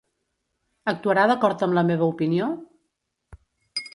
Actuarà 0.91 1.25
d'acord 1.31 1.61
amb 1.67 1.77
la 1.79 1.85
meva 1.91 2.09
opinió? 2.15 2.47